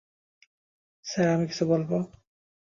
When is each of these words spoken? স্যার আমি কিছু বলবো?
স্যার 1.05 1.27
আমি 1.35 1.45
কিছু 1.47 1.63
বলবো? 1.71 1.95